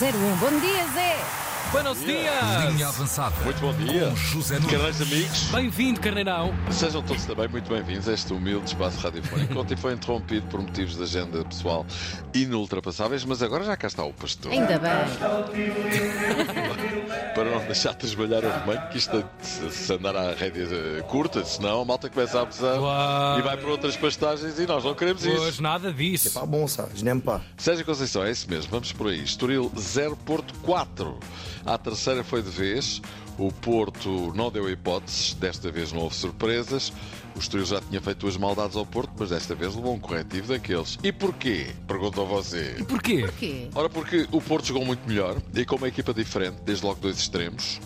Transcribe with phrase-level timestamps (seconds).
[0.00, 0.12] 01.
[0.40, 1.43] Bom dia, Zé!
[1.74, 2.70] Buenos dias!
[2.70, 3.34] Linha avançada.
[3.42, 4.08] Muito bom dia.
[4.08, 5.02] Com José Nunes.
[5.02, 6.54] Amigos, Bem-vindo, Carneirão!
[6.70, 9.52] sejam todos também muito bem-vindos a este humilde espaço radiofónico.
[9.58, 11.84] Ontem foi interrompido por motivos de agenda pessoal
[12.32, 14.52] inultrapassáveis, mas agora já cá está o pastor.
[14.52, 14.92] Ainda bem.
[17.34, 21.02] Para não deixar de trabalhar o rebanho, que isto se, se andar à rédea eh,
[21.08, 23.38] curta, senão a malta começa a abusar Uau.
[23.40, 25.42] e vai para outras pastagens e nós não queremos isso.
[25.42, 26.30] Hoje nada disso.
[26.30, 27.42] Pas bon ça, je n'aime pas.
[27.56, 29.24] Sérgio Conceição, é isso mesmo, vamos por aí.
[29.24, 31.18] Estoril 0, Porto 4.
[31.66, 33.00] A terceira foi de vez.
[33.36, 36.92] O Porto não deu hipóteses, desta vez não houve surpresas.
[37.34, 40.48] O Estoril já tinha feito duas maldades ao Porto, mas desta vez levou um corretivo
[40.48, 40.98] daqueles.
[41.02, 41.74] E porquê?
[41.88, 42.76] Perguntou você.
[42.86, 43.22] Porquê?
[43.22, 43.68] Porquê?
[43.74, 47.18] Ora, porque o Porto jogou muito melhor e com uma equipa diferente, desde logo dois
[47.18, 47.80] extremos.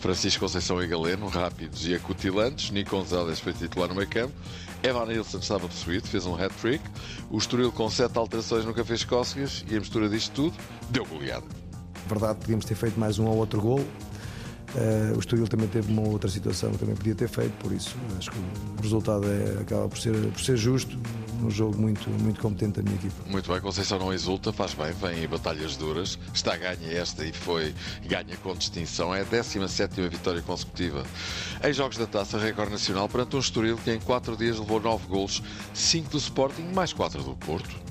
[0.00, 2.70] Francisco Conceição e Galeno, rápidos e acutilantes.
[2.70, 4.34] Nico Gonzalez foi titular no meio campo.
[4.82, 6.82] Evan Nilsson estava possuído, fez um hat-trick.
[7.30, 9.64] O Estoril, com sete alterações, nunca fez cócegas.
[9.68, 10.56] E a mistura disto tudo,
[10.88, 11.67] deu goleada.
[12.08, 13.84] Verdade, podíamos ter feito mais um ou outro gol.
[14.76, 17.96] Eh, o Estoril também teve uma outra situação que também podia ter feito, por isso
[18.18, 20.98] acho que o resultado é, acaba por ser, por ser justo.
[21.42, 23.22] Um jogo muito, muito competente da minha equipa.
[23.30, 26.18] Muito bem, Conceição não exulta, faz bem, vem em batalhas duras.
[26.34, 27.74] Está ganha esta e foi
[28.06, 29.14] ganha com distinção.
[29.14, 31.04] É a 17 vitória consecutiva
[31.62, 35.06] em jogos da taça recorde nacional perante um Estoril que em 4 dias levou 9
[35.06, 37.88] golos, 5 do Sporting, mais 4 do Porto.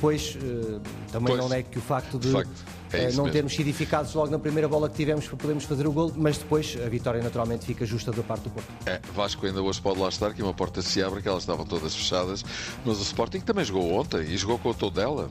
[0.00, 0.78] Pois, eh,
[1.12, 1.48] também Pois.
[1.48, 2.50] não é que o facto de De facto,
[2.92, 3.30] é eh, não mesmo.
[3.30, 6.38] termos sido eficazes logo na primeira bola que tivemos para podermos fazer o gol, mas
[6.38, 8.68] depois a vitória naturalmente fica justa da parte do Porto.
[8.86, 11.66] É, Vasco ainda hoje pode lá estar, que uma porta se abre, que elas estavam
[11.66, 12.42] todas fechadas.
[12.84, 15.30] Mas o Sporting também jogou ontem e jogou com o Tondela.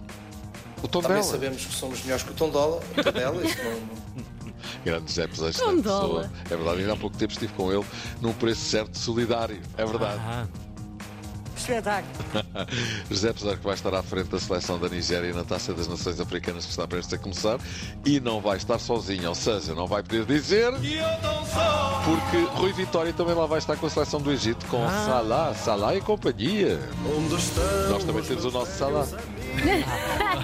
[0.84, 1.24] O Também Tondela.
[1.24, 4.24] sabemos que somos melhores que o Tondola, o Tondela, isso não,
[4.86, 6.22] Grande José Peseiro, excelente Tondola.
[6.22, 6.32] pessoa.
[6.46, 7.84] É verdade, ainda há pouco tempo estive com ele
[8.22, 9.60] num preço certo solidário.
[9.78, 10.20] É verdade.
[10.24, 10.48] Ah,
[11.60, 12.14] Espetáculo!
[13.10, 16.20] José Pesar que vai estar à frente da seleção da Nigéria na Taça das Nações
[16.20, 17.60] Africanas que está prestes a começar
[18.06, 20.74] e não vai estar sozinho, ou seja, não vai poder dizer
[22.06, 25.96] porque Rui Vitória também lá vai estar com a seleção do Egito com Salah, Salah
[25.96, 26.80] e companhia.
[27.90, 29.08] Nós também temos o nosso Salah.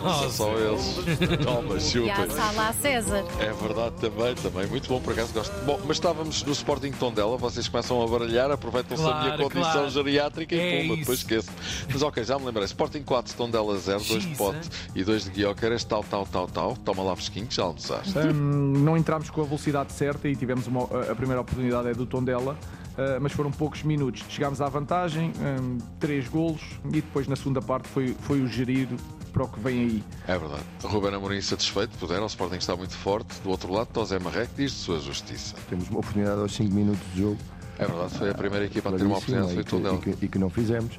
[0.03, 0.95] Não são só eles.
[1.43, 2.11] Toma, E chupa.
[2.13, 3.23] há Sala a César.
[3.39, 4.67] É verdade também, também.
[4.67, 5.53] Muito bom, por acaso gosto.
[5.65, 9.89] Bom, mas estávamos no Sporting Tondela, vocês começam a baralhar, aproveitam-se da minha condição claro.
[9.89, 10.99] geriátrica e É pumba, isso.
[11.01, 11.49] depois esqueço.
[11.91, 12.65] Mas ok, já me lembrei.
[12.65, 15.65] Sporting 4, Tondela 0, 2 de pote e 2 de guioca.
[15.65, 16.75] Eras tal, tal, tal, tal.
[16.77, 18.17] Toma lá fresquinho, já almoçaste.
[18.17, 22.05] Hum, não entramos com a velocidade certa e tivemos uma, a primeira oportunidade é do
[22.05, 22.57] Tondela,
[22.97, 24.23] uh, mas foram poucos minutos.
[24.29, 28.87] Chegámos à vantagem, hum, três golos e depois na segunda parte foi, foi o gerir
[29.31, 30.03] para o que vem aí.
[30.27, 30.63] É verdade.
[30.83, 32.23] Ruben Amorim satisfeito, puderam.
[32.23, 33.39] O Sporting está muito forte.
[33.41, 35.55] Do outro lado, Tosé Marreco diz de sua justiça.
[35.69, 37.37] Temos uma oportunidade aos 5 minutos de jogo.
[37.77, 40.27] É verdade, foi a primeira equipa a ter uma oportunidade, foi e, que, e, e
[40.29, 40.97] que não fizemos.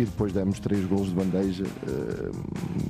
[0.00, 2.30] E depois demos três gols de bandeja, eh,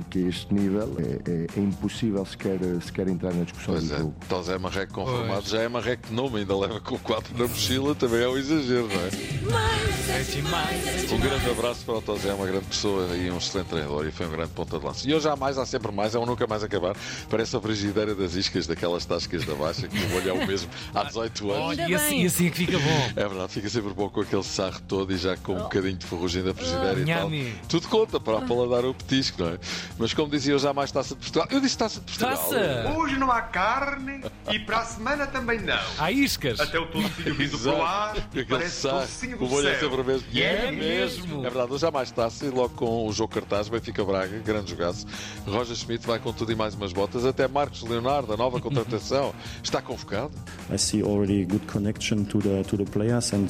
[0.09, 3.93] que a este nível é, é- é impossível sequer, sequer entrar na discussão Pois do
[3.93, 4.15] é, jogo.
[4.29, 5.45] Tosé Marreco confirmado.
[5.49, 8.87] Já é Marreco de nome, ainda leva com 4 na mochila, também é um exagero,
[8.87, 10.19] não é?
[10.19, 11.11] é demais.
[11.11, 14.11] Um grande abraço para o Tosé, é uma grande pessoa e um excelente treinador e
[14.11, 15.09] foi um grande ponta de lança.
[15.09, 16.95] E hoje há mais, há sempre mais, é um nunca mais acabar.
[17.29, 20.69] Parece a frigideira das iscas daquelas tascas da baixa, que o olho é o mesmo
[20.95, 21.65] há 18 anos.
[21.65, 23.09] Olha, Ainda e assim, e assim é que fica bom.
[23.17, 26.05] É verdade, fica sempre bom com aquele sarro todo e já com um bocadinho de
[26.05, 27.29] ferrugem da frigideira e tal.
[27.67, 29.59] Tudo conta para paladar o petisco, não é?
[29.97, 31.47] Mas como dizia eu, já mais taça de Portugal.
[31.51, 32.37] Eu disse taça de Portugal.
[32.37, 32.93] Taça!
[32.97, 35.77] Hoje não há carne e para a semana também não.
[35.97, 36.59] Há iscas.
[36.59, 39.67] Até o tocinho vindo para o ar, Com aquele parece sarro, tocinho o do molho
[39.67, 39.89] é céu.
[39.89, 40.27] sempre o mesmo.
[40.31, 41.39] E é mesmo.
[41.45, 44.71] É verdade, hoje há mais taça e logo com o jogo cartaz, Benfica Braga, grande
[44.71, 45.05] jogaço.
[45.45, 47.25] Roger Schmidt vai com tudo e mais umas botas.
[47.25, 49.33] Até Marcos Leonardo, a nova contratação,
[49.63, 50.31] está convocado.
[50.73, 53.47] I see already good connection to the to the players and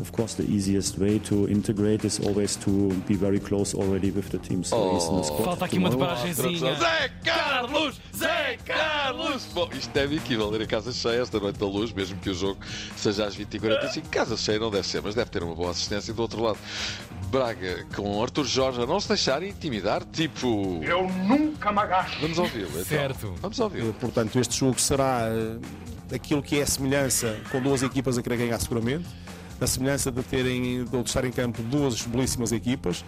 [0.00, 2.70] of course the easiest way to integrate is always to
[3.06, 4.62] be very close already with the team.
[4.64, 6.14] So in the squad Falta aqui uma tomorrow.
[6.16, 6.74] deparagenzinha.
[6.74, 8.00] Zé Carlos!
[8.16, 9.46] Zé Carlos!
[9.54, 12.34] Bom, isto é equivalente ir a casa cheia esta noite da luz, mesmo que o
[12.34, 12.58] jogo
[12.96, 14.02] seja às 20h45.
[14.10, 16.58] Casa cheia não deve ser, mas deve ter uma boa assistência do outro lado.
[17.30, 20.80] Braga com Arthur Jorge a não se deixar intimidar, tipo.
[20.82, 22.20] Eu nunca me agacho.
[22.20, 22.70] Vamos ouvi-lo.
[22.70, 22.84] Então.
[22.84, 23.34] Certo.
[23.40, 23.92] Vamos ouvi-lo.
[23.94, 28.36] Portanto, este jogo será eh, aquilo que é a semelhança com duas equipas a querer
[28.36, 29.06] ganhar seguramente,
[29.60, 33.04] a semelhança de terem de estar em campo duas belíssimas equipas,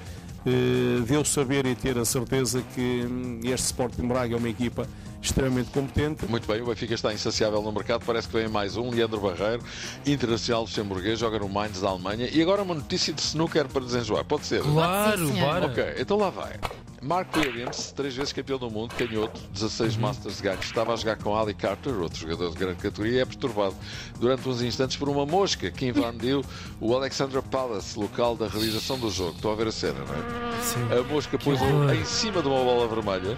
[0.47, 4.49] eh, de eu saber e ter a certeza que hum, este Sporting Braga é uma
[4.49, 4.87] equipa
[5.21, 6.27] extremamente competente.
[6.27, 8.05] Muito bem, o Benfica está insaciável no mercado.
[8.05, 8.91] Parece que vem mais um.
[8.91, 9.63] Leandro Barreiro,
[10.07, 12.29] internacional luxemburguês, joga no Mainz da Alemanha.
[12.33, 14.25] E agora uma notícia de snooker para desenjoar.
[14.25, 14.63] Pode ser?
[14.63, 15.67] Claro, bora.
[15.67, 16.55] Ok, então lá vai.
[17.01, 21.17] Mark Williams, três vezes campeão do mundo, canhoto, 16 Masters de ganho, estava a jogar
[21.17, 23.77] com Ali Carter, outro jogador de grande categoria, e é perturbado
[24.19, 26.45] durante uns instantes por uma mosca que invadiu
[26.81, 29.37] o Alexandra Palace, local da realização do jogo.
[29.37, 30.99] Estão a ver a cena, não é?
[30.99, 33.37] A mosca pôs-o em cima de uma bola vermelha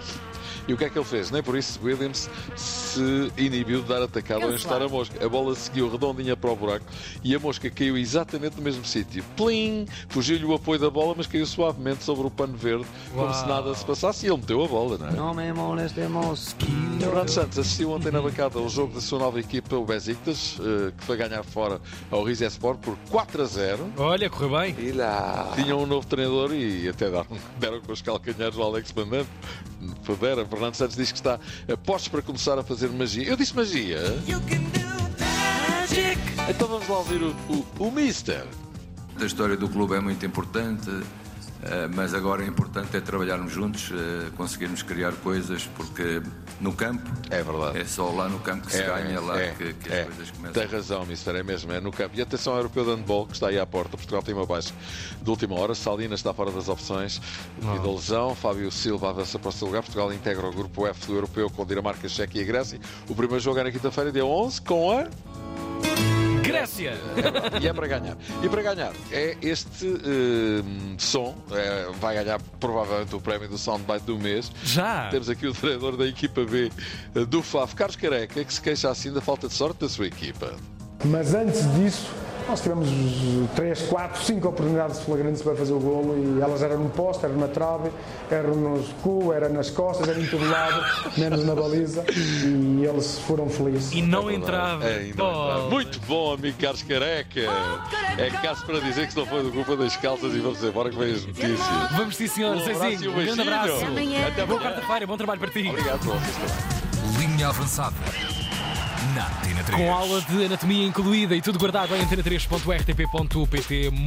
[0.67, 1.31] E o que é que ele fez?
[1.31, 5.23] Nem por isso Williams se inibiu de dar atacado ou encostar a mosca.
[5.23, 6.85] A bola seguiu redondinha para o buraco
[7.23, 9.23] e a mosca caiu exatamente no mesmo sítio.
[9.35, 9.85] Plim!
[10.09, 13.33] Fugiu-lhe o apoio da bola, mas caiu suavemente sobre o pano verde, como Uau.
[13.33, 15.11] se nada se passasse, e ele meteu a bola, não é?
[15.11, 16.71] No me moleste mosquito.
[16.99, 20.91] Fernando Santos assistiu ontem na bancada ao jogo da sua nova equipa, o Besiktas, eh,
[20.97, 23.93] que foi ganhar fora ao Rizespor por 4 a 0.
[23.97, 24.75] Olha, correu bem.
[24.77, 25.51] E lá.
[25.55, 27.25] Tinham um novo treinador e até deram,
[27.57, 29.29] deram com os calcanhares ao Alex Mandante.
[30.19, 30.45] Deram.
[30.57, 31.39] Fernando Santos diz que está
[31.71, 33.27] a postos para começar a fazer magia.
[33.27, 33.99] Eu disse magia?
[36.49, 38.45] Então vamos lá ouvir o, o, o Mister.
[39.19, 41.03] A história do clube é muito importante, eh,
[41.93, 46.21] mas agora é importante é trabalharmos juntos, eh, conseguirmos criar coisas, porque
[46.59, 47.79] no campo É verdade.
[47.79, 50.01] é só lá no campo que se ganha, é lá é, que, que é.
[50.01, 50.53] as coisas começam.
[50.53, 52.15] Tem razão, Mister, é mesmo, é no campo.
[52.15, 53.95] E atenção ao europeu de handball que está aí à porta.
[53.95, 54.73] Portugal tem uma baixa
[55.21, 55.75] de última hora.
[55.75, 57.21] Salina está fora das opções
[57.59, 58.33] devido à lesão.
[58.35, 59.83] Fábio Silva avança para o seu lugar.
[59.83, 62.79] Portugal integra o grupo F do europeu com Dinamarca, Chequia e Grécia.
[63.07, 65.07] O primeiro jogo é na quinta-feira, dia 11, com a.
[66.51, 66.93] Grécia.
[67.61, 68.17] E é para ganhar.
[68.43, 70.63] E para ganhar é este eh,
[70.97, 71.35] som.
[71.51, 74.51] eh, vai ganhar provavelmente o prémio do Soundbite do mês.
[74.63, 75.09] Já.
[75.09, 76.71] Temos aqui o treinador da equipa B
[77.15, 80.07] eh, do FAF, Carlos Careca, que se queixa assim da falta de sorte da sua
[80.07, 80.55] equipa.
[81.05, 82.07] Mas antes disso,
[82.47, 82.89] nós tivemos
[83.55, 87.37] 3, 4, 5 oportunidades flagrantes para fazer o golo e elas eram no poste, eram
[87.37, 87.89] na trave,
[88.29, 90.83] eram no cu, era nas costas, eram em todo lado,
[91.17, 93.91] menos na baliza e eles foram felizes.
[93.93, 94.83] E não entrava.
[94.85, 95.69] É, não entrava.
[95.69, 97.41] Muito bom, amigo Carlos Careca.
[98.17, 100.89] É caso para dizer que se não foi do culpa das calças e vamos embora
[100.89, 101.59] que vem as notícias.
[101.91, 102.55] Vamos sim, senhor.
[102.55, 103.85] Um abraço e um grande abraço.
[103.85, 104.27] Amanhã.
[104.27, 104.75] Até Boa amanhã.
[104.75, 105.67] quarta-feira, bom trabalho para ti.
[105.67, 106.01] Obrigado.
[107.19, 107.95] Linha avançada.
[109.15, 109.77] Na Antena 3.
[109.77, 113.91] Com aula de anatomia incluída e tudo guardado em antena3.rtp.pt.